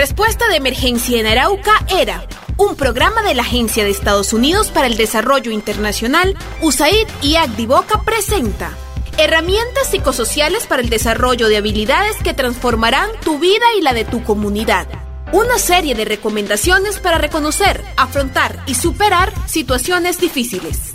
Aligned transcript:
Respuesta 0.00 0.48
de 0.48 0.56
emergencia 0.56 1.20
en 1.20 1.26
Arauca 1.26 1.72
era 1.90 2.26
un 2.56 2.74
programa 2.74 3.20
de 3.20 3.34
la 3.34 3.42
Agencia 3.42 3.84
de 3.84 3.90
Estados 3.90 4.32
Unidos 4.32 4.70
para 4.70 4.86
el 4.86 4.96
Desarrollo 4.96 5.50
Internacional, 5.50 6.38
USAID 6.62 7.06
y 7.20 7.36
Agdivoca 7.36 8.00
presenta 8.02 8.70
herramientas 9.18 9.90
psicosociales 9.90 10.66
para 10.66 10.80
el 10.80 10.88
desarrollo 10.88 11.48
de 11.48 11.58
habilidades 11.58 12.16
que 12.24 12.32
transformarán 12.32 13.10
tu 13.22 13.38
vida 13.38 13.66
y 13.78 13.82
la 13.82 13.92
de 13.92 14.06
tu 14.06 14.24
comunidad. 14.24 14.86
Una 15.32 15.58
serie 15.58 15.94
de 15.94 16.06
recomendaciones 16.06 16.98
para 16.98 17.18
reconocer, 17.18 17.84
afrontar 17.98 18.64
y 18.66 18.76
superar 18.76 19.34
situaciones 19.46 20.18
difíciles. 20.18 20.94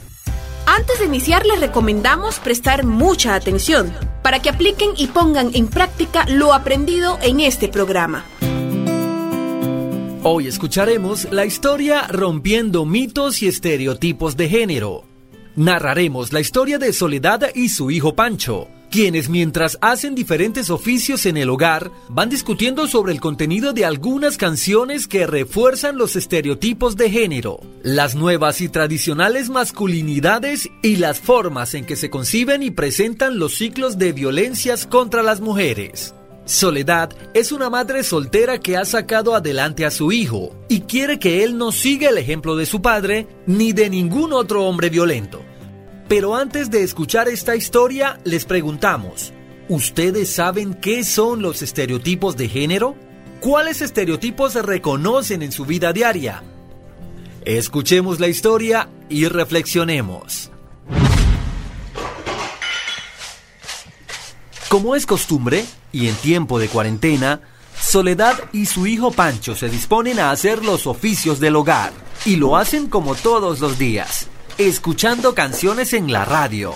Antes 0.66 0.98
de 0.98 1.05
iniciar 1.05 1.45
les 1.45 1.59
recomendamos 1.59 2.40
prestar 2.40 2.84
mucha 2.84 3.35
atención 3.35 3.95
para 4.23 4.41
que 4.41 4.49
apliquen 4.49 4.94
y 4.98 5.05
pongan 5.05 5.52
en 5.53 5.67
práctica 5.67 6.26
lo 6.27 6.55
aprendido 6.55 7.20
en 7.22 7.40
este 7.40 7.67
programa. 7.67 8.26
Hoy 10.27 10.47
escucharemos 10.47 11.31
la 11.31 11.45
historia 11.45 12.07
Rompiendo 12.07 12.84
mitos 12.84 13.43
y 13.43 13.47
estereotipos 13.47 14.35
de 14.35 14.49
género. 14.49 15.05
Narraremos 15.55 16.34
la 16.34 16.39
historia 16.39 16.79
de 16.79 16.93
Soledad 16.93 17.51
y 17.53 17.70
su 17.70 17.91
hijo 17.91 18.15
Pancho, 18.15 18.67
quienes 18.89 19.29
mientras 19.29 19.77
hacen 19.81 20.15
diferentes 20.15 20.71
oficios 20.71 21.27
en 21.27 21.38
el 21.38 21.51
hogar 21.51 21.91
van 22.09 22.29
discutiendo 22.29 22.88
sobre 22.88 23.13
el 23.13 23.21
contenido 23.21 23.71
de 23.71 23.85
algunas 23.85 24.38
canciones 24.38 25.07
que 25.07 25.27
refuerzan 25.27 25.95
los 25.95 26.15
estereotipos 26.15 26.98
de 26.98 27.12
género, 27.12 27.59
las 27.84 28.15
nuevas 28.15 28.62
y 28.62 28.70
tradicionales 28.70 29.51
masculinidades 29.51 30.71
y 30.81 30.95
las 30.95 31.20
formas 31.20 31.76
en 31.76 31.85
que 31.85 31.95
se 31.95 32.09
conciben 32.09 32.63
y 32.63 32.71
presentan 32.71 33.37
los 33.37 33.53
ciclos 33.53 33.99
de 33.99 34.12
violencias 34.12 34.87
contra 34.87 35.21
las 35.21 35.39
mujeres. 35.39 36.15
Soledad 36.45 37.09
es 37.34 37.52
una 37.52 37.72
madre 37.72 38.04
soltera 38.04 38.59
que 38.59 38.77
ha 38.77 38.85
sacado 38.85 39.34
adelante 39.34 39.84
a 39.84 39.90
su 39.90 40.12
hijo 40.12 40.55
y 40.70 40.82
quiere 40.82 41.18
que 41.18 41.43
él 41.43 41.57
no 41.57 41.71
siga 41.71 42.10
el 42.10 42.20
ejemplo 42.20 42.55
de 42.55 42.68
su 42.68 42.84
padre 42.84 43.27
ni 43.48 43.74
de 43.74 43.90
ningún 43.90 44.32
otro 44.32 44.63
hombre 44.66 44.91
violento. 44.91 45.41
Pero 46.07 46.35
antes 46.35 46.70
de 46.70 46.84
escuchar 46.84 47.27
esta 47.27 47.55
historia, 47.55 48.20
les 48.26 48.46
preguntamos, 48.46 49.34
¿ustedes 49.70 50.29
saben 50.29 50.76
qué 50.76 51.04
son 51.04 51.41
los 51.41 51.63
estereotipos 51.63 52.38
de 52.38 52.48
género? 52.48 52.96
¿Cuáles 53.40 53.82
estereotipos 53.82 54.54
se 54.54 54.62
reconocen 54.62 55.41
en 55.41 55.51
su 55.51 55.66
vida 55.66 55.93
diaria? 55.93 56.43
Escuchemos 57.43 58.20
la 58.20 58.27
historia 58.27 58.88
y 59.10 59.26
reflexionemos. 59.27 60.51
Como 64.75 64.94
es 64.97 65.06
costumbre, 65.06 65.63
y 65.94 66.09
en 66.09 66.16
tiempo 66.16 66.59
de 66.59 66.68
cuarentena, 66.68 67.40
Soledad 67.79 68.35
y 68.51 68.66
su 68.66 68.88
hijo 68.88 69.09
Pancho 69.09 69.56
se 69.56 69.69
disponen 69.69 70.19
a 70.19 70.31
hacer 70.31 70.66
los 70.66 70.85
oficios 70.85 71.40
del 71.40 71.56
hogar, 71.56 71.94
y 72.25 72.35
lo 72.35 72.57
hacen 72.57 72.90
como 72.90 73.16
todos 73.16 73.62
los 73.62 73.79
días, 73.79 74.28
escuchando 74.57 75.34
canciones 75.34 75.94
en 75.94 76.12
la 76.12 76.25
radio. 76.25 76.75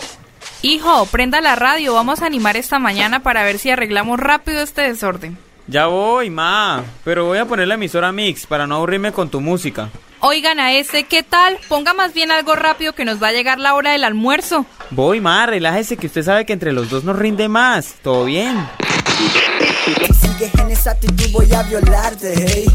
Hijo, 0.61 1.07
prenda 1.07 1.41
la 1.41 1.57
radio, 1.57 1.93
vamos 1.93 2.21
a 2.21 2.27
animar 2.27 2.55
esta 2.55 2.79
mañana 2.79 3.21
para 3.21 3.43
ver 3.43 3.59
si 3.59 3.69
arreglamos 3.69 4.17
rápido 4.17 4.61
este 4.61 4.83
desorden. 4.83 5.37
Ya 5.67 5.87
voy, 5.87 6.29
ma, 6.29 6.85
pero 7.03 7.25
voy 7.25 7.39
a 7.39 7.47
poner 7.47 7.67
la 7.67 7.73
emisora 7.73 8.13
Mix 8.13 8.45
para 8.45 8.65
no 8.65 8.75
aburrirme 8.75 9.11
con 9.11 9.27
tu 9.29 9.41
música. 9.41 9.89
Oigan 10.21 10.61
a 10.61 10.71
ese, 10.73 11.03
¿qué 11.03 11.21
tal? 11.21 11.57
Ponga 11.67 11.93
más 11.93 12.13
bien 12.13 12.31
algo 12.31 12.55
rápido 12.55 12.93
que 12.93 13.03
nos 13.03 13.21
va 13.21 13.27
a 13.27 13.33
llegar 13.33 13.59
la 13.59 13.73
hora 13.73 13.91
del 13.91 14.05
almuerzo. 14.05 14.65
Voy, 14.91 15.21
ma, 15.21 15.45
relájese 15.45 15.97
que 15.97 16.07
usted 16.07 16.23
sabe 16.23 16.45
que 16.45 16.53
entre 16.53 16.71
los 16.71 16.89
dos 16.89 17.03
nos 17.03 17.17
rinde 17.17 17.47
más. 17.47 17.95
¿Todo 18.01 18.25
bien? 18.25 18.57
sigues 20.19 20.53
en 20.55 20.71
esa 20.71 20.91
actitud 20.91 21.31
voy 21.31 21.51
a 21.53 21.63
violarte, 21.63 22.33
hey. 22.35 22.65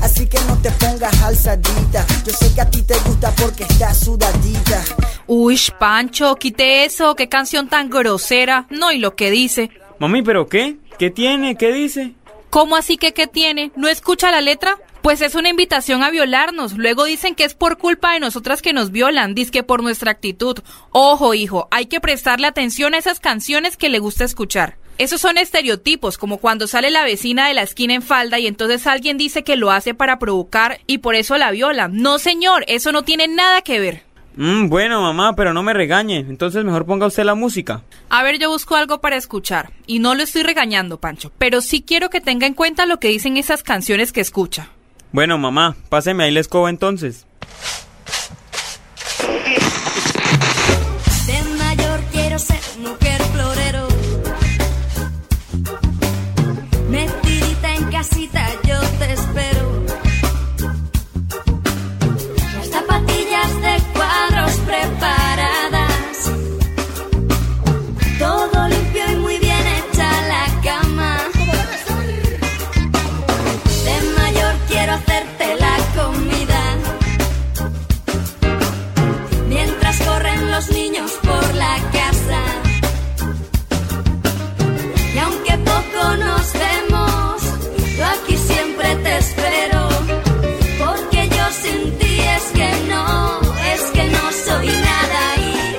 Así 0.00 0.26
que 0.26 0.38
no 0.48 0.56
te 0.60 0.70
pongas 0.72 1.22
alzadita. 1.22 2.04
Yo 2.26 2.32
sé 2.32 2.52
que 2.52 2.60
a 2.60 2.68
ti 2.68 2.82
te 2.82 2.94
gusta 3.06 3.32
porque 3.40 3.62
estás 3.62 3.98
sudadita. 3.98 4.82
Uy, 5.28 5.58
Pancho, 5.78 6.34
quite 6.34 6.84
eso, 6.84 7.14
qué 7.14 7.28
canción 7.28 7.68
tan 7.68 7.88
grosera. 7.88 8.66
No, 8.68 8.90
y 8.90 8.98
lo 8.98 9.14
que 9.14 9.30
dice. 9.30 9.70
Mami, 10.00 10.22
¿pero 10.22 10.48
qué? 10.48 10.78
¿Qué 10.98 11.10
tiene? 11.10 11.56
¿Qué 11.56 11.72
dice? 11.72 12.14
¿Cómo 12.50 12.74
así 12.74 12.96
que 12.96 13.12
qué 13.12 13.28
tiene? 13.28 13.70
¿No 13.76 13.86
escucha 13.86 14.32
la 14.32 14.40
letra? 14.40 14.76
Pues 15.02 15.20
es 15.20 15.34
una 15.34 15.48
invitación 15.48 16.04
a 16.04 16.10
violarnos. 16.10 16.74
Luego 16.78 17.04
dicen 17.04 17.34
que 17.34 17.42
es 17.42 17.54
por 17.54 17.76
culpa 17.76 18.12
de 18.12 18.20
nosotras 18.20 18.62
que 18.62 18.72
nos 18.72 18.92
violan, 18.92 19.34
que 19.34 19.64
por 19.64 19.82
nuestra 19.82 20.12
actitud. 20.12 20.60
Ojo, 20.90 21.34
hijo, 21.34 21.66
hay 21.72 21.86
que 21.86 22.00
prestarle 22.00 22.46
atención 22.46 22.94
a 22.94 22.98
esas 22.98 23.18
canciones 23.18 23.76
que 23.76 23.88
le 23.88 23.98
gusta 23.98 24.24
escuchar. 24.24 24.76
Esos 24.98 25.20
son 25.20 25.38
estereotipos, 25.38 26.18
como 26.18 26.38
cuando 26.38 26.68
sale 26.68 26.90
la 26.92 27.02
vecina 27.02 27.48
de 27.48 27.54
la 27.54 27.62
esquina 27.62 27.94
en 27.94 28.02
falda 28.02 28.38
y 28.38 28.46
entonces 28.46 28.86
alguien 28.86 29.18
dice 29.18 29.42
que 29.42 29.56
lo 29.56 29.72
hace 29.72 29.94
para 29.94 30.20
provocar 30.20 30.78
y 30.86 30.98
por 30.98 31.16
eso 31.16 31.36
la 31.36 31.50
viola. 31.50 31.88
No, 31.88 32.20
señor, 32.20 32.64
eso 32.68 32.92
no 32.92 33.02
tiene 33.02 33.26
nada 33.26 33.62
que 33.62 33.80
ver. 33.80 34.04
Mm, 34.36 34.68
bueno, 34.68 35.02
mamá, 35.02 35.34
pero 35.34 35.52
no 35.52 35.64
me 35.64 35.74
regañe. 35.74 36.18
Entonces 36.18 36.64
mejor 36.64 36.86
ponga 36.86 37.08
usted 37.08 37.24
la 37.24 37.34
música. 37.34 37.82
A 38.08 38.22
ver, 38.22 38.38
yo 38.38 38.50
busco 38.50 38.76
algo 38.76 39.00
para 39.00 39.16
escuchar. 39.16 39.72
Y 39.86 39.98
no 39.98 40.14
lo 40.14 40.22
estoy 40.22 40.44
regañando, 40.44 41.00
Pancho. 41.00 41.32
Pero 41.38 41.60
sí 41.60 41.82
quiero 41.82 42.08
que 42.08 42.20
tenga 42.20 42.46
en 42.46 42.54
cuenta 42.54 42.86
lo 42.86 43.00
que 43.00 43.08
dicen 43.08 43.36
esas 43.36 43.64
canciones 43.64 44.12
que 44.12 44.20
escucha. 44.20 44.70
Bueno, 45.12 45.36
mamá, 45.36 45.76
páseme 45.90 46.24
ahí 46.24 46.30
la 46.30 46.40
escoba 46.40 46.70
entonces. 46.70 47.26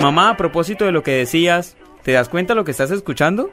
Mamá, 0.03 0.31
a 0.31 0.36
propósito 0.36 0.84
de 0.84 0.91
lo 0.91 1.02
que 1.02 1.12
decías, 1.12 1.78
¿te 2.03 2.12
das 2.12 2.28
cuenta 2.28 2.56
lo 2.56 2.66
que 2.66 2.72
estás 2.72 2.91
escuchando? 2.91 3.52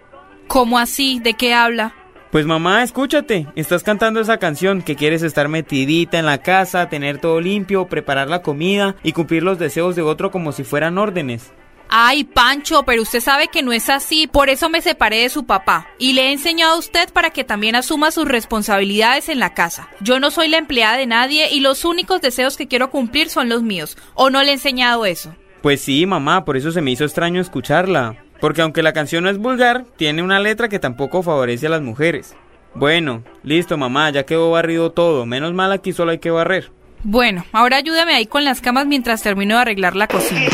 ¿Cómo 0.49 0.81
así? 0.81 1.21
¿De 1.21 1.35
qué 1.35 1.55
habla? 1.55 1.95
Pues 2.33 2.45
mamá, 2.45 2.83
escúchate, 2.83 3.47
estás 3.55 3.85
cantando 3.85 4.19
esa 4.19 4.39
canción 4.39 4.83
que 4.83 4.97
quieres 4.97 5.23
estar 5.23 5.47
metidita 5.47 6.19
en 6.19 6.27
la 6.27 6.39
casa, 6.39 6.89
tener 6.89 7.19
todo 7.19 7.41
limpio, 7.41 7.87
preparar 7.87 8.29
la 8.29 8.43
comida 8.43 8.97
y 9.05 9.13
cumplir 9.13 9.45
los 9.45 9.61
deseos 9.61 9.95
de 9.95 10.03
otro 10.03 10.33
como 10.33 10.51
si 10.51 10.65
fueran 10.65 10.99
órdenes. 10.99 11.53
Ay, 11.89 12.25
Pancho, 12.25 12.83
pero 12.83 13.03
usted 13.03 13.21
sabe 13.21 13.47
que 13.47 13.63
no 13.63 13.73
es 13.73 13.89
así, 13.89 14.27
por 14.27 14.49
eso 14.51 14.69
me 14.69 14.81
separé 14.81 15.19
de 15.19 15.29
su 15.29 15.47
papá. 15.47 15.87
Y 16.01 16.15
le 16.15 16.31
he 16.31 16.33
enseñado 16.33 16.75
a 16.75 16.79
usted 16.79 17.13
para 17.13 17.31
que 17.31 17.45
también 17.45 17.77
asuma 17.77 18.11
sus 18.11 18.27
responsabilidades 18.27 19.29
en 19.29 19.39
la 19.39 19.55
casa. 19.55 19.89
Yo 20.01 20.19
no 20.19 20.33
soy 20.33 20.49
la 20.49 20.59
empleada 20.59 20.97
de 20.97 21.07
nadie 21.07 21.49
y 21.53 21.61
los 21.61 21.85
únicos 21.85 22.21
deseos 22.21 22.57
que 22.57 22.67
quiero 22.67 22.91
cumplir 22.91 23.29
son 23.29 23.49
los 23.49 23.63
míos. 23.63 23.97
¿O 24.15 24.31
no 24.31 24.43
le 24.43 24.51
he 24.51 24.55
enseñado 24.55 25.07
eso? 25.07 25.33
Pues 25.63 25.83
sí, 25.83 26.07
mamá, 26.07 26.45
por 26.45 26.57
eso 26.57 26.73
se 26.73 26.81
me 26.81 26.91
hizo 26.91 27.05
extraño 27.05 27.41
escucharla. 27.41 28.17
Porque 28.41 28.63
aunque 28.63 28.83
la 28.83 28.95
canción 28.95 29.25
no 29.25 29.31
es 29.31 29.37
vulgar, 29.37 29.85
tiene 29.97 30.23
una 30.23 30.41
letra 30.41 30.69
que 30.69 30.79
tampoco 30.79 31.23
favorece 31.23 31.67
a 31.67 31.71
las 31.71 31.83
mujeres. 31.83 32.35
Bueno, 32.75 33.23
listo, 33.43 33.77
mamá, 33.77 34.11
ya 34.11 34.25
quedó 34.25 34.51
barrido 34.51 34.93
todo. 34.93 35.27
Menos 35.27 35.53
mal 35.53 35.73
aquí 35.73 35.93
solo 35.93 36.13
hay 36.13 36.19
que 36.19 36.31
barrer. 36.31 36.71
Bueno, 37.03 37.45
ahora 37.53 37.77
ayúdame 37.77 38.15
ahí 38.15 38.27
con 38.27 38.45
las 38.45 38.61
camas 38.61 38.87
mientras 38.87 39.23
termino 39.23 39.57
de 39.57 39.63
arreglar 39.63 39.97
la 39.97 40.07
cocina. 40.07 40.49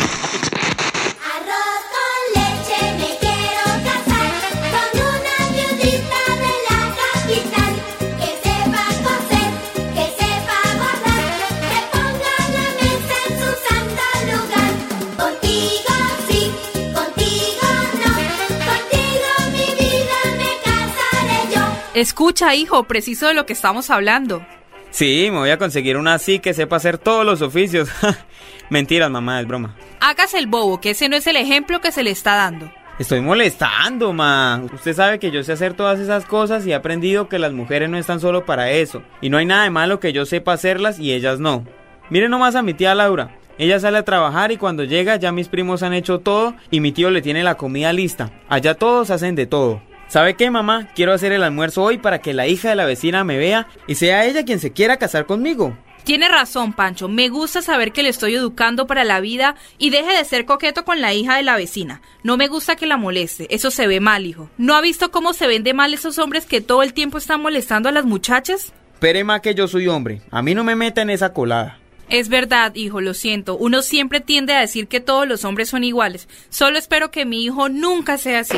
Escucha, 21.97 22.53
hijo, 22.53 22.83
preciso 22.83 23.25
de 23.25 23.33
lo 23.33 23.47
que 23.47 23.53
estamos 23.53 23.89
hablando. 23.89 24.45
Sí, 24.91 25.29
me 25.31 25.39
voy 25.39 25.49
a 25.49 25.57
conseguir 25.57 25.97
una 25.97 26.13
así 26.13 26.37
que 26.37 26.53
sepa 26.53 26.75
hacer 26.75 26.99
todos 26.99 27.25
los 27.25 27.41
oficios. 27.41 27.89
Mentiras, 28.69 29.09
mamá, 29.09 29.41
es 29.41 29.47
broma. 29.47 29.75
Hágase 29.99 30.37
el 30.37 30.45
bobo, 30.45 30.79
que 30.79 30.91
ese 30.91 31.09
no 31.09 31.15
es 31.15 31.25
el 31.25 31.37
ejemplo 31.37 31.81
que 31.81 31.91
se 31.91 32.03
le 32.03 32.11
está 32.11 32.35
dando. 32.35 32.71
Estoy 32.99 33.21
molestando, 33.21 34.13
ma. 34.13 34.61
Usted 34.71 34.93
sabe 34.93 35.17
que 35.17 35.31
yo 35.31 35.41
sé 35.41 35.53
hacer 35.53 35.73
todas 35.73 35.99
esas 35.99 36.25
cosas 36.25 36.67
y 36.67 36.71
he 36.71 36.75
aprendido 36.75 37.29
que 37.29 37.39
las 37.39 37.51
mujeres 37.51 37.89
no 37.89 37.97
están 37.97 38.19
solo 38.19 38.45
para 38.45 38.69
eso. 38.69 39.01
Y 39.19 39.31
no 39.31 39.39
hay 39.39 39.47
nada 39.47 39.63
de 39.63 39.71
malo 39.71 39.99
que 39.99 40.13
yo 40.13 40.23
sepa 40.27 40.53
hacerlas 40.53 40.99
y 40.99 41.13
ellas 41.13 41.39
no. 41.39 41.65
Miren 42.11 42.29
nomás 42.29 42.53
a 42.53 42.61
mi 42.61 42.75
tía 42.75 42.93
Laura. 42.93 43.35
Ella 43.57 43.79
sale 43.79 43.97
a 43.97 44.05
trabajar 44.05 44.51
y 44.51 44.57
cuando 44.57 44.83
llega 44.83 45.15
ya 45.15 45.31
mis 45.31 45.47
primos 45.47 45.81
han 45.81 45.93
hecho 45.93 46.19
todo 46.19 46.53
y 46.69 46.79
mi 46.79 46.91
tío 46.91 47.09
le 47.09 47.23
tiene 47.23 47.41
la 47.43 47.55
comida 47.55 47.91
lista. 47.91 48.29
Allá 48.49 48.75
todos 48.75 49.09
hacen 49.09 49.33
de 49.33 49.47
todo. 49.47 49.81
¿Sabe 50.07 50.35
qué, 50.35 50.49
mamá? 50.49 50.87
Quiero 50.95 51.13
hacer 51.13 51.33
el 51.33 51.43
almuerzo 51.43 51.83
hoy 51.83 51.97
para 51.97 52.19
que 52.19 52.33
la 52.33 52.47
hija 52.47 52.69
de 52.69 52.75
la 52.75 52.85
vecina 52.85 53.23
me 53.23 53.37
vea 53.37 53.67
y 53.87 53.95
sea 53.95 54.25
ella 54.25 54.45
quien 54.45 54.59
se 54.59 54.71
quiera 54.71 54.97
casar 54.97 55.25
conmigo. 55.25 55.77
Tiene 56.05 56.29
razón, 56.29 56.71
Pancho. 56.71 57.09
Me 57.09 57.27
gusta 57.27 57.61
saber 57.61 57.91
que 57.91 58.01
le 58.01 58.07
estoy 58.07 58.35
educando 58.35 58.87
para 58.87 59.03
la 59.03 59.19
vida 59.19 59.55
y 59.77 59.89
deje 59.89 60.15
de 60.15 60.23
ser 60.23 60.45
coqueto 60.45 60.85
con 60.85 61.01
la 61.01 61.13
hija 61.13 61.35
de 61.35 61.43
la 61.43 61.57
vecina. 61.57 62.01
No 62.23 62.37
me 62.37 62.47
gusta 62.47 62.77
que 62.77 62.85
la 62.85 62.95
moleste. 62.95 63.53
Eso 63.53 63.71
se 63.71 63.87
ve 63.87 63.99
mal, 63.99 64.25
hijo. 64.25 64.49
¿No 64.57 64.75
ha 64.75 64.81
visto 64.81 65.11
cómo 65.11 65.33
se 65.33 65.47
ven 65.47 65.65
de 65.65 65.73
mal 65.73 65.93
esos 65.93 66.17
hombres 66.17 66.45
que 66.45 66.61
todo 66.61 66.81
el 66.81 66.93
tiempo 66.93 67.17
están 67.17 67.41
molestando 67.41 67.89
a 67.89 67.91
las 67.91 68.05
muchachas? 68.05 68.71
Pero 68.99 69.25
ma 69.25 69.41
que 69.41 69.53
yo 69.53 69.67
soy 69.67 69.89
hombre. 69.89 70.21
A 70.31 70.41
mí 70.41 70.55
no 70.55 70.63
me 70.63 70.77
meta 70.77 71.01
en 71.01 71.09
esa 71.09 71.33
colada. 71.33 71.77
Es 72.09 72.29
verdad, 72.29 72.73
hijo, 72.75 73.01
lo 73.01 73.13
siento. 73.13 73.57
Uno 73.57 73.81
siempre 73.81 74.21
tiende 74.21 74.53
a 74.53 74.61
decir 74.61 74.87
que 74.87 75.01
todos 75.01 75.27
los 75.27 75.43
hombres 75.43 75.67
son 75.67 75.83
iguales. 75.83 76.29
Solo 76.49 76.77
espero 76.77 77.11
que 77.11 77.25
mi 77.25 77.43
hijo 77.43 77.67
nunca 77.67 78.17
sea 78.17 78.39
así. 78.39 78.57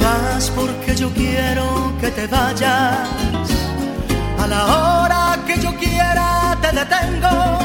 Vas 0.00 0.50
porque 0.50 0.94
yo 0.96 1.10
quiero 1.10 1.92
que 2.00 2.10
te 2.10 2.26
vayas. 2.26 3.08
A 4.38 4.46
la 4.46 4.64
hora 4.66 5.38
que 5.46 5.60
yo 5.60 5.74
quiera 5.76 6.56
te 6.62 6.68
detengo. 6.68 7.58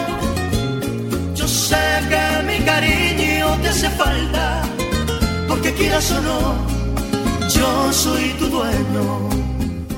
Yo 1.36 1.48
sé 1.48 1.86
que 2.10 2.44
mi 2.46 2.66
cariño 2.66 3.58
te 3.62 3.70
hace 3.70 3.90
falta. 3.92 4.64
Porque 5.48 5.74
quieras 5.74 6.12
o 6.12 6.22
no, 6.22 6.56
yo 7.50 7.94
soy 7.94 8.30
tu 8.40 8.48
dueño. 8.48 9.30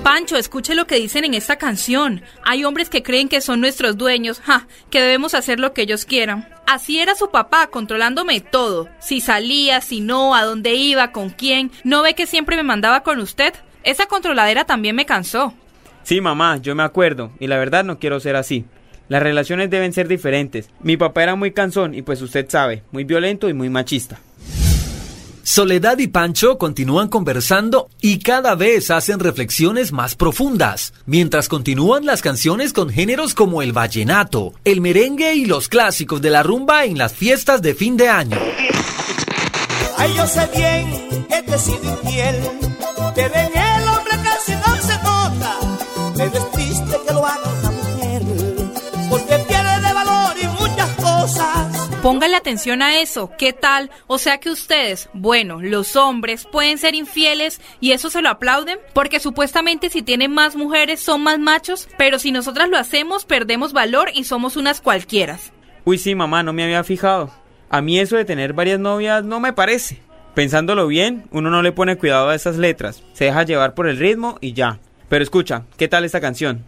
Pancho, 0.03 0.37
escuche 0.37 0.75
lo 0.75 0.85
que 0.85 0.97
dicen 0.97 1.25
en 1.25 1.33
esta 1.33 1.55
canción. 1.55 2.21
Hay 2.43 2.63
hombres 2.63 2.89
que 2.89 3.01
creen 3.01 3.27
que 3.27 3.41
son 3.41 3.59
nuestros 3.59 3.97
dueños, 3.97 4.39
ja, 4.39 4.67
que 4.91 5.01
debemos 5.01 5.33
hacer 5.33 5.59
lo 5.59 5.73
que 5.73 5.81
ellos 5.81 6.05
quieran. 6.05 6.47
Así 6.67 6.99
era 6.99 7.15
su 7.15 7.29
papá, 7.29 7.67
controlándome 7.67 8.41
todo. 8.41 8.89
Si 8.99 9.21
salía, 9.21 9.81
si 9.81 10.01
no, 10.01 10.33
a 10.35 10.43
dónde 10.43 10.73
iba, 10.73 11.11
con 11.11 11.29
quién. 11.29 11.71
¿No 11.83 12.01
ve 12.01 12.15
que 12.15 12.25
siempre 12.25 12.55
me 12.55 12.63
mandaba 12.63 13.03
con 13.03 13.19
usted? 13.19 13.53
Esa 13.83 14.07
controladera 14.07 14.65
también 14.65 14.95
me 14.95 15.05
cansó. 15.05 15.53
Sí, 16.03 16.21
mamá, 16.21 16.57
yo 16.57 16.75
me 16.75 16.83
acuerdo, 16.83 17.31
y 17.39 17.47
la 17.47 17.57
verdad 17.57 17.83
no 17.83 17.99
quiero 17.99 18.19
ser 18.19 18.35
así. 18.35 18.65
Las 19.07 19.21
relaciones 19.21 19.69
deben 19.69 19.93
ser 19.93 20.07
diferentes. 20.07 20.69
Mi 20.79 20.97
papá 20.97 21.23
era 21.23 21.35
muy 21.35 21.51
cansón 21.51 21.93
y 21.93 22.01
pues 22.01 22.21
usted 22.21 22.47
sabe, 22.49 22.83
muy 22.91 23.03
violento 23.03 23.49
y 23.49 23.53
muy 23.53 23.69
machista. 23.69 24.19
Soledad 25.47 25.99
y 25.99 26.07
Pancho 26.07 26.57
continúan 26.57 27.07
conversando 27.07 27.87
y 28.01 28.17
cada 28.17 28.55
vez 28.55 28.89
hacen 28.89 29.19
reflexiones 29.19 29.91
más 29.91 30.15
profundas, 30.15 30.91
mientras 31.05 31.49
continúan 31.49 32.03
las 32.03 32.23
canciones 32.23 32.73
con 32.73 32.89
géneros 32.89 33.35
como 33.35 33.61
el 33.61 33.71
vallenato, 33.71 34.53
el 34.63 34.81
merengue 34.81 35.35
y 35.35 35.45
los 35.45 35.69
clásicos 35.69 36.19
de 36.19 36.31
la 36.31 36.41
rumba 36.41 36.85
en 36.85 36.97
las 36.97 37.13
fiestas 37.13 37.61
de 37.61 37.75
fin 37.75 37.95
de 37.95 38.09
año. 38.09 38.39
Cosas. 52.05 52.13
Póngale 52.15 52.35
atención 52.35 52.81
a 52.81 52.99
eso. 52.99 53.31
¿Qué 53.37 53.53
tal? 53.53 53.89
O 54.07 54.17
sea 54.17 54.39
que 54.39 54.49
ustedes, 54.49 55.09
bueno, 55.13 55.61
los 55.61 55.95
hombres 55.95 56.47
pueden 56.51 56.77
ser 56.77 56.95
infieles 56.95 57.61
y 57.79 57.91
eso 57.91 58.09
se 58.09 58.21
lo 58.21 58.29
aplauden 58.29 58.79
porque 58.93 59.19
supuestamente 59.19 59.89
si 59.89 60.01
tienen 60.01 60.31
más 60.31 60.55
mujeres 60.55 60.99
son 60.99 61.23
más 61.23 61.39
machos, 61.39 61.87
pero 61.97 62.19
si 62.19 62.31
nosotras 62.31 62.69
lo 62.69 62.77
hacemos 62.77 63.25
perdemos 63.25 63.73
valor 63.73 64.09
y 64.13 64.23
somos 64.23 64.55
unas 64.55 64.81
cualquieras. 64.81 65.51
Uy, 65.83 65.97
sí, 65.97 66.15
mamá, 66.15 66.43
no 66.43 66.53
me 66.53 66.63
había 66.63 66.83
fijado. 66.83 67.31
A 67.69 67.81
mí 67.81 67.99
eso 67.99 68.15
de 68.15 68.25
tener 68.25 68.53
varias 68.53 68.79
novias 68.79 69.23
no 69.23 69.39
me 69.39 69.53
parece. 69.53 70.01
Pensándolo 70.33 70.87
bien, 70.87 71.23
uno 71.31 71.49
no 71.49 71.61
le 71.61 71.71
pone 71.71 71.97
cuidado 71.97 72.29
a 72.29 72.35
esas 72.35 72.57
letras, 72.57 73.03
se 73.13 73.25
deja 73.25 73.43
llevar 73.43 73.73
por 73.73 73.87
el 73.87 73.97
ritmo 73.97 74.37
y 74.41 74.53
ya. 74.53 74.79
Pero 75.07 75.23
escucha, 75.23 75.63
¿qué 75.77 75.87
tal 75.87 76.03
esta 76.03 76.19
canción? 76.19 76.65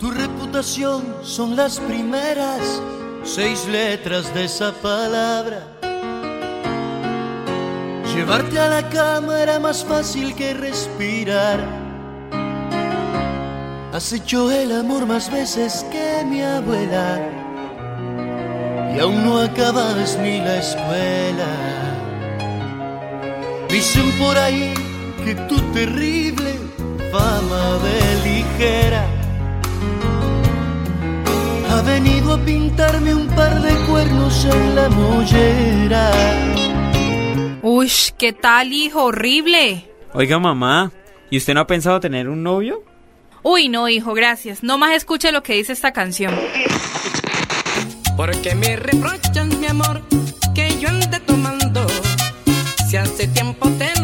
Tu 0.00 0.10
reputación 0.10 1.04
son 1.22 1.56
las 1.56 1.78
primeras 1.80 2.82
seis 3.28 3.66
letras 3.66 4.32
de 4.34 4.46
esa 4.46 4.72
palabra. 4.72 5.60
Llevarte 8.14 8.58
a 8.58 8.68
la 8.68 8.88
cama 8.88 9.40
era 9.40 9.58
más 9.58 9.84
fácil 9.84 10.34
que 10.34 10.54
respirar. 10.54 11.60
Has 13.92 14.12
hecho 14.12 14.50
el 14.50 14.72
amor 14.72 15.06
más 15.06 15.30
veces 15.30 15.84
que 15.92 16.24
mi 16.24 16.42
abuela. 16.42 17.20
Y 18.96 19.00
aún 19.00 19.24
no 19.24 19.40
acabas 19.40 20.18
ni 20.18 20.38
la 20.38 20.56
escuela. 20.56 21.50
Dicen 23.68 24.10
por 24.18 24.38
ahí 24.38 24.72
que 25.24 25.34
tu 25.34 25.56
terrible 25.72 26.54
fama 27.12 27.78
de 27.84 28.30
ligera 28.30 29.17
ha 31.78 31.82
venido 31.82 32.34
a 32.34 32.38
pintarme 32.38 33.14
un 33.14 33.28
par 33.28 33.62
de 33.62 33.72
cuernos 33.86 34.44
en 34.44 34.74
la 34.74 34.88
mollera. 34.88 36.10
Uy, 37.62 37.90
¿qué 38.18 38.32
tal, 38.32 38.72
hijo? 38.72 39.04
Horrible. 39.04 39.88
Oiga, 40.12 40.38
mamá, 40.40 40.90
¿y 41.30 41.36
usted 41.36 41.54
no 41.54 41.60
ha 41.60 41.66
pensado 41.66 42.00
tener 42.00 42.28
un 42.28 42.42
novio? 42.42 42.82
Uy, 43.42 43.68
no, 43.68 43.88
hijo, 43.88 44.12
gracias. 44.12 44.64
No 44.64 44.76
más 44.76 44.92
escuche 44.92 45.30
lo 45.30 45.44
que 45.44 45.54
dice 45.54 45.72
esta 45.72 45.92
canción. 45.92 46.34
Porque 48.16 48.56
me 48.56 48.74
reprochan, 48.74 49.60
mi 49.60 49.66
amor, 49.66 50.02
que 50.54 50.76
yo 50.80 50.88
ande 50.88 51.20
tomando. 51.20 51.86
Si 52.88 52.96
hace 52.96 53.28
tiempo 53.28 53.68
te 53.78 53.97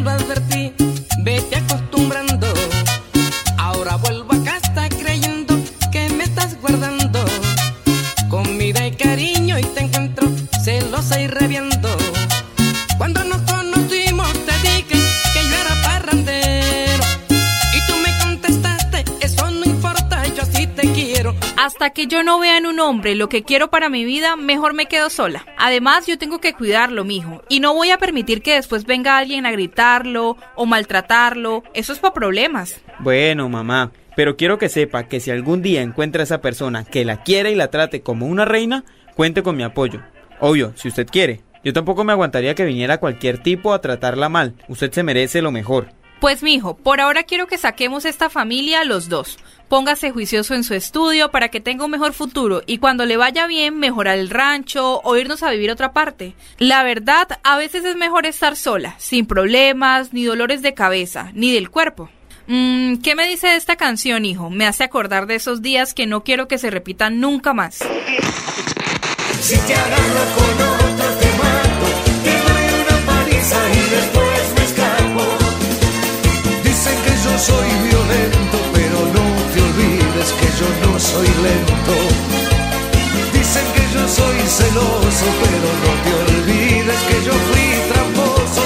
Hasta 21.65 21.89
que 21.95 22.07
yo 22.09 22.23
no 22.23 22.39
vea 22.39 22.59
en 22.59 22.67
un 22.67 22.79
hombre 22.79 23.15
lo 23.15 23.31
que 23.31 23.43
quiero 23.43 23.71
para 23.71 23.89
mi 23.89 24.05
vida, 24.05 24.37
mejor 24.37 24.75
me 24.75 24.85
quedo 24.85 25.09
sola. 25.09 25.47
Además, 25.57 26.07
yo 26.07 26.19
tengo 26.19 26.39
que 26.39 26.53
cuidarlo, 26.53 27.07
mijo. 27.07 27.41
Y 27.49 27.61
no 27.61 27.73
voy 27.73 27.91
a 27.91 27.97
permitir 27.97 28.43
que 28.43 28.57
después 28.57 28.85
venga 28.85 29.17
alguien 29.17 29.47
a 29.47 29.51
gritarlo 29.51 30.37
o 30.57 30.67
maltratarlo. 30.67 31.63
Eso 31.73 31.95
es 31.95 32.01
para 32.01 32.13
problemas. 32.13 32.83
Bueno, 32.99 33.49
mamá, 33.49 33.93
pero 34.15 34.37
quiero 34.37 34.59
que 34.59 34.69
sepa 34.69 35.05
que 35.05 35.21
si 35.21 35.31
algún 35.31 35.63
día 35.63 35.81
encuentra 35.81 36.21
a 36.21 36.25
esa 36.25 36.43
persona 36.43 36.85
que 36.85 37.07
la 37.07 37.23
quiere 37.23 37.51
y 37.51 37.55
la 37.55 37.71
trate 37.71 38.03
como 38.03 38.27
una 38.27 38.45
reina, 38.45 38.85
cuente 39.15 39.43
con 39.43 39.57
mi 39.57 39.63
apoyo. 39.63 40.03
Obvio, 40.41 40.75
si 40.77 40.89
usted 40.89 41.07
quiere. 41.07 41.41
Yo 41.65 41.73
tampoco 41.73 42.05
me 42.05 42.13
aguantaría 42.13 42.55
que 42.55 42.67
viniera 42.67 43.01
cualquier 43.01 43.39
tipo 43.39 43.73
a 43.73 43.81
tratarla 43.81 44.29
mal. 44.29 44.53
Usted 44.69 44.93
se 44.93 45.03
merece 45.03 45.41
lo 45.41 45.51
mejor. 45.51 45.89
Pues 46.25 46.43
mijo, 46.43 46.75
por 46.75 47.03
ahora 47.03 47.25
quiero 47.25 47.47
que 47.47 47.59
saquemos 47.59 48.07
esta 48.07 48.31
familia 48.31 48.83
los 48.85 49.11
dos. 49.11 49.37
Póngase 49.69 50.11
juicioso 50.11 50.55
en 50.55 50.65
su 50.65 50.73
estudio 50.73 51.31
para 51.31 51.51
que 51.51 51.61
tenga 51.61 51.85
un 51.85 51.91
mejor 51.91 52.15
futuro 52.15 52.63
y 52.65 52.79
cuando 52.79 53.05
le 53.05 53.19
vaya 53.19 53.47
bien 53.47 53.79
mejorar 53.79 54.17
el 54.17 54.31
rancho 54.31 55.03
o 55.05 55.17
irnos 55.19 55.43
a 55.43 55.51
vivir 55.51 55.71
otra 55.71 55.93
parte. 55.93 56.33
La 56.57 56.83
verdad, 56.83 57.29
a 57.43 57.59
veces 57.59 57.85
es 57.85 57.97
mejor 57.97 58.25
estar 58.25 58.57
sola, 58.57 58.95
sin 58.97 59.27
problemas, 59.27 60.15
ni 60.15 60.25
dolores 60.25 60.63
de 60.63 60.73
cabeza, 60.73 61.31
ni 61.35 61.53
del 61.53 61.69
cuerpo. 61.69 62.09
Mm, 62.47 63.03
¿Qué 63.03 63.15
me 63.15 63.29
dice 63.29 63.55
esta 63.55 63.77
canción, 63.77 64.25
hijo? 64.25 64.49
Me 64.49 64.67
hace 64.67 64.83
acordar 64.83 65.27
de 65.27 65.35
esos 65.35 65.61
días 65.61 65.93
que 65.93 66.07
no 66.07 66.25
quiero 66.25 66.49
que 66.49 66.57
se 66.57 66.71
repitan 66.71 67.21
nunca 67.21 67.53
más. 67.53 67.81
Si 69.43 69.59
te 69.59 69.75
celoso, 84.55 85.27
pero 85.43 85.69
no 85.85 85.93
te 86.05 86.33
olvides 86.33 87.01
que 87.03 87.25
yo 87.25 87.33
fui 87.33 87.93
tramposo. 87.93 88.63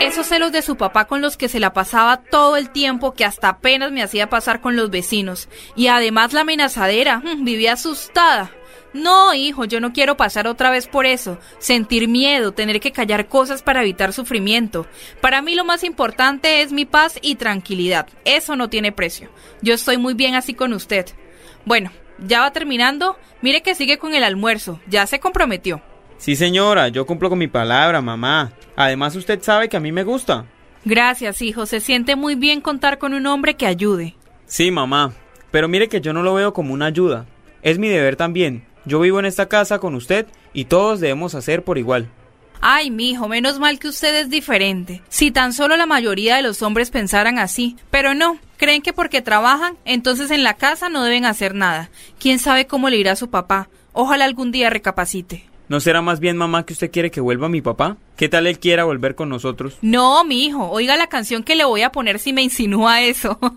Esos 0.00 0.26
celos 0.26 0.52
de 0.52 0.62
su 0.62 0.76
papá 0.76 1.06
con 1.06 1.20
los 1.20 1.36
que 1.36 1.48
se 1.48 1.60
la 1.60 1.72
pasaba 1.72 2.22
todo 2.22 2.56
el 2.56 2.70
tiempo 2.70 3.14
que 3.14 3.24
hasta 3.24 3.48
apenas 3.48 3.92
me 3.92 4.02
hacía 4.02 4.30
pasar 4.30 4.60
con 4.60 4.76
los 4.76 4.90
vecinos. 4.90 5.48
Y 5.76 5.88
además 5.88 6.32
la 6.32 6.42
amenazadera, 6.42 7.18
mm, 7.18 7.44
vivía 7.44 7.74
asustada. 7.74 8.50
No, 8.94 9.34
hijo, 9.34 9.66
yo 9.66 9.80
no 9.80 9.92
quiero 9.92 10.16
pasar 10.16 10.46
otra 10.46 10.70
vez 10.70 10.86
por 10.86 11.04
eso. 11.04 11.38
Sentir 11.58 12.08
miedo, 12.08 12.52
tener 12.52 12.80
que 12.80 12.92
callar 12.92 13.28
cosas 13.28 13.62
para 13.62 13.82
evitar 13.82 14.14
sufrimiento. 14.14 14.86
Para 15.20 15.42
mí 15.42 15.54
lo 15.54 15.64
más 15.64 15.84
importante 15.84 16.62
es 16.62 16.72
mi 16.72 16.86
paz 16.86 17.18
y 17.20 17.34
tranquilidad. 17.34 18.08
Eso 18.24 18.56
no 18.56 18.70
tiene 18.70 18.92
precio. 18.92 19.28
Yo 19.60 19.74
estoy 19.74 19.98
muy 19.98 20.14
bien 20.14 20.34
así 20.34 20.54
con 20.54 20.72
usted. 20.72 21.06
Bueno, 21.66 21.90
ya 22.26 22.40
va 22.40 22.52
terminando. 22.52 23.16
Mire 23.42 23.62
que 23.62 23.74
sigue 23.74 23.98
con 23.98 24.14
el 24.14 24.24
almuerzo. 24.24 24.80
Ya 24.88 25.06
se 25.06 25.20
comprometió. 25.20 25.80
Sí, 26.18 26.34
señora, 26.34 26.88
yo 26.88 27.06
cumplo 27.06 27.28
con 27.30 27.38
mi 27.38 27.46
palabra, 27.46 28.00
mamá. 28.00 28.52
Además, 28.76 29.14
usted 29.14 29.40
sabe 29.42 29.68
que 29.68 29.76
a 29.76 29.80
mí 29.80 29.92
me 29.92 30.04
gusta. 30.04 30.46
Gracias, 30.84 31.42
hijo. 31.42 31.66
Se 31.66 31.80
siente 31.80 32.16
muy 32.16 32.34
bien 32.34 32.60
contar 32.60 32.98
con 32.98 33.14
un 33.14 33.26
hombre 33.26 33.54
que 33.54 33.66
ayude. 33.66 34.16
Sí, 34.46 34.70
mamá. 34.70 35.12
Pero 35.50 35.68
mire 35.68 35.88
que 35.88 36.00
yo 36.00 36.12
no 36.12 36.22
lo 36.22 36.34
veo 36.34 36.52
como 36.52 36.74
una 36.74 36.86
ayuda. 36.86 37.26
Es 37.62 37.78
mi 37.78 37.88
deber 37.88 38.16
también. 38.16 38.64
Yo 38.84 39.00
vivo 39.00 39.18
en 39.18 39.26
esta 39.26 39.48
casa 39.48 39.78
con 39.78 39.94
usted 39.94 40.26
y 40.52 40.64
todos 40.64 41.00
debemos 41.00 41.34
hacer 41.34 41.62
por 41.62 41.78
igual. 41.78 42.08
Ay, 42.60 42.90
mijo, 42.90 43.28
menos 43.28 43.58
mal 43.58 43.78
que 43.78 43.88
usted 43.88 44.14
es 44.14 44.30
diferente. 44.30 45.02
Si 45.08 45.30
tan 45.30 45.52
solo 45.52 45.76
la 45.76 45.86
mayoría 45.86 46.36
de 46.36 46.42
los 46.42 46.62
hombres 46.62 46.90
pensaran 46.90 47.38
así. 47.38 47.76
Pero 47.90 48.14
no, 48.14 48.38
creen 48.56 48.82
que 48.82 48.92
porque 48.92 49.22
trabajan, 49.22 49.76
entonces 49.84 50.30
en 50.30 50.42
la 50.42 50.54
casa 50.54 50.88
no 50.88 51.04
deben 51.04 51.24
hacer 51.24 51.54
nada. 51.54 51.90
¿Quién 52.18 52.38
sabe 52.38 52.66
cómo 52.66 52.90
le 52.90 52.96
irá 52.96 53.12
a 53.12 53.16
su 53.16 53.30
papá? 53.30 53.68
Ojalá 53.92 54.24
algún 54.24 54.52
día 54.52 54.70
recapacite. 54.70 55.44
¿No 55.68 55.80
será 55.80 56.00
más 56.00 56.18
bien, 56.18 56.36
mamá, 56.38 56.64
que 56.64 56.72
usted 56.72 56.90
quiere 56.90 57.10
que 57.10 57.20
vuelva 57.20 57.48
mi 57.50 57.60
papá? 57.60 57.98
¿Qué 58.16 58.28
tal 58.30 58.46
él 58.46 58.58
quiera 58.58 58.84
volver 58.84 59.14
con 59.14 59.28
nosotros? 59.28 59.76
No, 59.82 60.24
mi 60.24 60.46
hijo, 60.46 60.70
oiga 60.70 60.96
la 60.96 61.08
canción 61.08 61.42
que 61.42 61.56
le 61.56 61.64
voy 61.64 61.82
a 61.82 61.92
poner 61.92 62.18
si 62.18 62.32
me 62.32 62.42
insinúa 62.42 63.02
eso. 63.02 63.38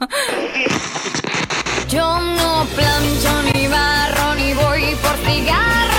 Yo 1.90 2.20
no 2.20 2.66
plancho 2.76 3.44
ni 3.54 3.68
barro 3.68 4.36
ni 4.36 4.54
voy 4.54 4.96
por 5.02 5.16
cigarros 5.26 5.91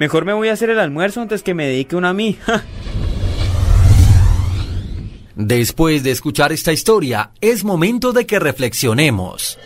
Mejor 0.00 0.24
me 0.24 0.32
voy 0.32 0.48
a 0.48 0.54
hacer 0.54 0.70
el 0.70 0.78
almuerzo 0.78 1.20
antes 1.20 1.42
que 1.42 1.52
me 1.52 1.66
dedique 1.66 1.94
una 1.94 2.08
a 2.08 2.14
mí. 2.14 2.38
Después 5.36 6.02
de 6.02 6.10
escuchar 6.10 6.52
esta 6.52 6.72
historia, 6.72 7.32
es 7.42 7.64
momento 7.64 8.12
de 8.12 8.24
que 8.24 8.38
reflexionemos. 8.38 9.58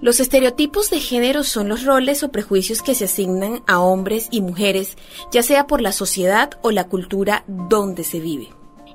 Los 0.00 0.20
estereotipos 0.20 0.88
de 0.88 1.00
género 1.00 1.42
son 1.42 1.68
los 1.68 1.84
roles 1.84 2.22
o 2.22 2.32
prejuicios 2.32 2.80
que 2.80 2.94
se 2.94 3.04
asignan 3.04 3.62
a 3.66 3.80
hombres 3.80 4.28
y 4.30 4.40
mujeres, 4.40 4.96
ya 5.30 5.42
sea 5.42 5.66
por 5.66 5.82
la 5.82 5.92
sociedad 5.92 6.58
o 6.62 6.70
la 6.70 6.84
cultura 6.84 7.44
donde 7.46 8.04
se 8.04 8.20
vive. 8.20 8.48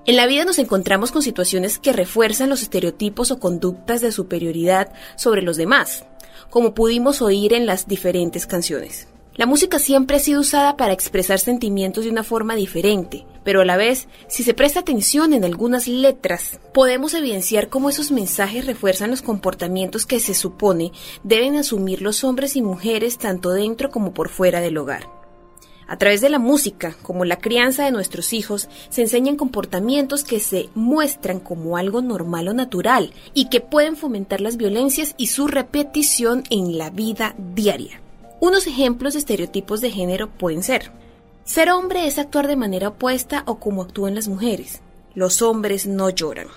En 0.06 0.16
la 0.16 0.26
vida 0.26 0.44
nos 0.44 0.58
encontramos 0.58 1.12
con 1.12 1.22
situaciones 1.22 1.78
que 1.78 1.94
refuerzan 1.94 2.50
los 2.50 2.64
estereotipos 2.64 3.30
o 3.30 3.40
conductas 3.40 4.02
de 4.02 4.12
superioridad 4.12 4.92
sobre 5.18 5.44
los 5.44 5.56
demás, 5.56 6.04
como 6.50 6.74
pudimos 6.74 7.22
oír 7.22 7.54
en 7.54 7.66
las 7.66 7.88
diferentes 7.88 8.46
canciones. 8.46 9.08
La 9.36 9.48
música 9.48 9.80
siempre 9.80 10.18
ha 10.18 10.20
sido 10.20 10.42
usada 10.42 10.78
para 10.78 10.94
expresar 10.94 11.40
sentimientos 11.40 12.04
de 12.04 12.12
una 12.12 12.24
forma 12.24 12.56
diferente, 12.56 13.26
pero 13.44 13.62
a 13.62 13.66
la 13.66 13.78
vez, 13.78 14.08
si 14.28 14.44
se 14.44 14.54
presta 14.54 14.82
atención 14.82 15.34
en 15.34 15.44
algunas 15.44 15.88
letras, 15.88 16.60
podemos 16.72 17.16
evidenciar 17.16 17.70
cómo 17.70 17.90
esos 17.90 18.12
mensajes 18.12 18.68
refuerzan 18.68 19.10
los 19.10 19.24
comportamientos 19.24 20.06
que 20.06 20.20
se 20.20 20.36
supone 20.36 20.92
deben 21.24 21.56
asumir 21.56 22.04
los 22.04 22.24
hombres 22.24 22.56
y 22.56 22.62
mujeres 22.62 23.18
tanto 23.18 23.50
dentro 23.50 23.90
como 23.90 24.14
por 24.14 24.30
fuera 24.30 24.62
del 24.62 24.78
hogar. 24.78 25.23
A 25.94 25.96
través 25.96 26.22
de 26.22 26.30
la 26.32 26.40
música, 26.40 26.96
como 27.04 27.24
la 27.24 27.38
crianza 27.38 27.86
de 27.86 27.92
nuestros 27.92 28.34
hijos, 28.34 28.68
se 28.90 29.04
enseñan 29.04 29.36
comportamientos 29.36 30.24
que 30.24 30.40
se 30.40 30.72
muestran 30.74 31.40
como 31.40 31.78
algo 31.78 32.02
normal 32.02 32.48
o 32.48 32.54
natural 32.56 33.14
y 33.36 33.48
que 33.50 33.62
pueden 33.62 33.96
fomentar 33.96 34.42
las 34.42 34.58
violencias 34.58 35.14
y 35.18 35.28
su 35.28 35.46
repetición 35.46 36.46
en 36.50 36.80
la 36.80 36.90
vida 36.90 37.36
diaria. 37.38 38.02
Unos 38.40 38.66
ejemplos 38.66 39.14
de 39.14 39.20
estereotipos 39.20 39.82
de 39.82 39.92
género 39.92 40.32
pueden 40.32 40.64
ser 40.64 40.92
ser 41.44 41.70
hombre 41.70 42.08
es 42.08 42.18
actuar 42.18 42.48
de 42.48 42.56
manera 42.56 42.88
opuesta 42.88 43.44
o 43.46 43.60
como 43.60 43.84
actúan 43.84 44.16
las 44.16 44.28
mujeres. 44.28 44.82
Los 45.14 45.44
hombres 45.44 45.86
no 45.86 46.10
lloran. 46.10 46.48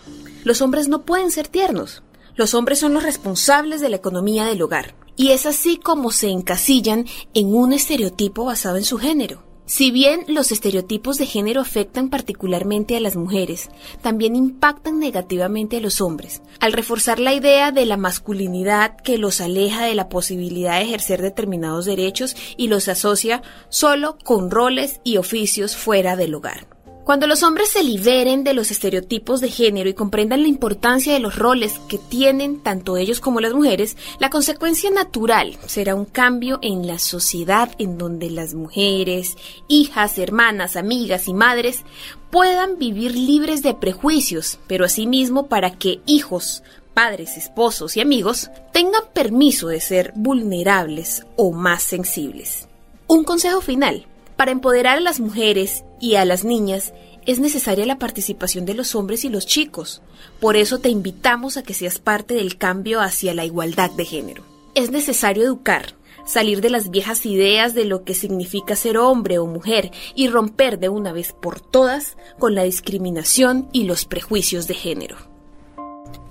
Los 0.44 0.62
hombres 0.62 0.88
no 0.88 1.02
pueden 1.02 1.30
ser 1.30 1.46
tiernos. 1.46 2.02
Los 2.36 2.54
hombres 2.54 2.78
son 2.78 2.94
los 2.94 3.02
responsables 3.02 3.82
de 3.82 3.90
la 3.90 3.96
economía 3.96 4.46
del 4.46 4.62
hogar. 4.62 4.94
Y 5.16 5.30
es 5.30 5.46
así 5.46 5.78
como 5.78 6.10
se 6.12 6.28
encasillan 6.28 7.06
en 7.34 7.54
un 7.54 7.72
estereotipo 7.72 8.44
basado 8.44 8.76
en 8.76 8.84
su 8.84 8.98
género. 8.98 9.46
Si 9.68 9.90
bien 9.90 10.20
los 10.28 10.52
estereotipos 10.52 11.18
de 11.18 11.26
género 11.26 11.60
afectan 11.60 12.08
particularmente 12.08 12.96
a 12.96 13.00
las 13.00 13.16
mujeres, 13.16 13.68
también 14.00 14.36
impactan 14.36 15.00
negativamente 15.00 15.78
a 15.78 15.80
los 15.80 16.00
hombres, 16.00 16.40
al 16.60 16.72
reforzar 16.72 17.18
la 17.18 17.34
idea 17.34 17.72
de 17.72 17.84
la 17.84 17.96
masculinidad 17.96 18.96
que 18.96 19.18
los 19.18 19.40
aleja 19.40 19.84
de 19.84 19.96
la 19.96 20.08
posibilidad 20.08 20.78
de 20.78 20.84
ejercer 20.84 21.20
determinados 21.20 21.84
derechos 21.84 22.36
y 22.56 22.68
los 22.68 22.86
asocia 22.86 23.42
solo 23.68 24.18
con 24.22 24.52
roles 24.52 25.00
y 25.02 25.16
oficios 25.16 25.76
fuera 25.76 26.14
del 26.14 26.36
hogar. 26.36 26.75
Cuando 27.06 27.28
los 27.28 27.44
hombres 27.44 27.68
se 27.68 27.84
liberen 27.84 28.42
de 28.42 28.52
los 28.52 28.72
estereotipos 28.72 29.40
de 29.40 29.48
género 29.48 29.88
y 29.88 29.94
comprendan 29.94 30.42
la 30.42 30.48
importancia 30.48 31.12
de 31.12 31.20
los 31.20 31.36
roles 31.36 31.78
que 31.88 31.98
tienen 31.98 32.58
tanto 32.58 32.96
ellos 32.96 33.20
como 33.20 33.38
las 33.38 33.54
mujeres, 33.54 33.96
la 34.18 34.28
consecuencia 34.28 34.90
natural 34.90 35.56
será 35.68 35.94
un 35.94 36.06
cambio 36.06 36.58
en 36.62 36.88
la 36.88 36.98
sociedad 36.98 37.70
en 37.78 37.96
donde 37.96 38.28
las 38.28 38.54
mujeres, 38.54 39.36
hijas, 39.68 40.18
hermanas, 40.18 40.74
amigas 40.74 41.28
y 41.28 41.32
madres 41.32 41.84
puedan 42.32 42.76
vivir 42.76 43.14
libres 43.14 43.62
de 43.62 43.74
prejuicios, 43.74 44.58
pero 44.66 44.84
asimismo 44.84 45.46
para 45.46 45.78
que 45.78 46.00
hijos, 46.06 46.64
padres, 46.92 47.36
esposos 47.36 47.96
y 47.96 48.00
amigos 48.00 48.50
tengan 48.72 49.04
permiso 49.12 49.68
de 49.68 49.80
ser 49.80 50.12
vulnerables 50.16 51.24
o 51.36 51.52
más 51.52 51.84
sensibles. 51.84 52.66
Un 53.06 53.22
consejo 53.22 53.60
final. 53.60 54.06
Para 54.36 54.50
empoderar 54.50 54.98
a 54.98 55.00
las 55.00 55.18
mujeres 55.18 55.82
y 56.00 56.16
a 56.16 56.24
las 56.24 56.44
niñas 56.44 56.92
es 57.26 57.40
necesaria 57.40 57.86
la 57.86 57.98
participación 57.98 58.64
de 58.66 58.74
los 58.74 58.94
hombres 58.94 59.24
y 59.24 59.28
los 59.28 59.46
chicos. 59.46 60.02
Por 60.40 60.56
eso 60.56 60.78
te 60.78 60.88
invitamos 60.88 61.56
a 61.56 61.62
que 61.62 61.74
seas 61.74 61.98
parte 61.98 62.34
del 62.34 62.56
cambio 62.56 63.00
hacia 63.00 63.34
la 63.34 63.44
igualdad 63.44 63.90
de 63.90 64.04
género. 64.04 64.44
Es 64.74 64.90
necesario 64.90 65.44
educar, 65.44 65.94
salir 66.24 66.60
de 66.60 66.70
las 66.70 66.90
viejas 66.90 67.26
ideas 67.26 67.74
de 67.74 67.84
lo 67.84 68.04
que 68.04 68.14
significa 68.14 68.76
ser 68.76 68.98
hombre 68.98 69.38
o 69.38 69.46
mujer 69.46 69.90
y 70.14 70.28
romper 70.28 70.78
de 70.78 70.88
una 70.88 71.12
vez 71.12 71.32
por 71.32 71.60
todas 71.60 72.16
con 72.38 72.54
la 72.54 72.62
discriminación 72.62 73.68
y 73.72 73.84
los 73.84 74.04
prejuicios 74.04 74.68
de 74.68 74.74
género. 74.74 75.16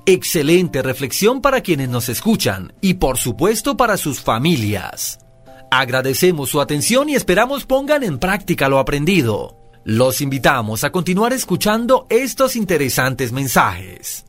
Excelente 0.06 0.84
reflexión 0.84 1.42
para 1.42 1.62
quienes 1.62 1.90
nos 1.90 2.10
escuchan 2.10 2.74
y 2.80 2.96
por 2.96 3.18
supuesto 3.18 3.76
para 3.76 3.98
sus 3.98 4.22
familias. 4.22 5.25
Agradecemos 5.72 6.50
su 6.50 6.62
atención 6.62 7.10
y 7.10 7.16
esperamos 7.16 7.66
pongan 7.66 8.04
en 8.04 8.20
práctica 8.20 8.70
lo 8.70 8.80
aprendido. 8.80 9.58
Los 9.84 10.22
invitamos 10.22 10.84
a 10.84 10.92
continuar 10.92 11.34
escuchando 11.34 12.08
estos 12.10 12.56
interesantes 12.56 13.32
mensajes. 13.32 14.26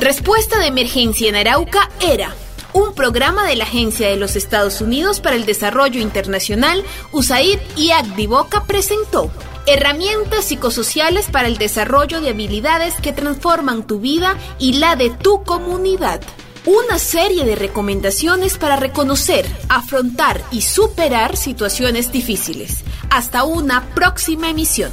Respuesta 0.00 0.58
de 0.58 0.66
emergencia 0.66 1.28
en 1.28 1.36
Arauca 1.36 1.88
era 2.00 2.34
un 2.72 2.94
programa 2.94 3.46
de 3.46 3.56
la 3.56 3.64
Agencia 3.64 4.08
de 4.08 4.16
los 4.16 4.36
Estados 4.36 4.80
Unidos 4.80 5.20
para 5.20 5.36
el 5.36 5.46
Desarrollo 5.46 6.00
Internacional, 6.00 6.84
USAID 7.12 7.58
y 7.76 7.90
Agdivoca 7.90 8.64
presentó 8.64 9.30
herramientas 9.66 10.46
psicosociales 10.46 11.26
para 11.30 11.46
el 11.46 11.58
desarrollo 11.58 12.20
de 12.20 12.30
habilidades 12.30 12.94
que 13.02 13.12
transforman 13.12 13.86
tu 13.86 14.00
vida 14.00 14.36
y 14.58 14.74
la 14.74 14.96
de 14.96 15.10
tu 15.10 15.44
comunidad. 15.44 16.20
Una 16.68 16.98
serie 16.98 17.46
de 17.46 17.56
recomendaciones 17.56 18.58
para 18.58 18.76
reconocer, 18.76 19.46
afrontar 19.70 20.44
y 20.50 20.60
superar 20.60 21.38
situaciones 21.38 22.12
difíciles. 22.12 22.84
Hasta 23.08 23.44
una 23.44 23.88
próxima 23.94 24.50
emisión. 24.50 24.92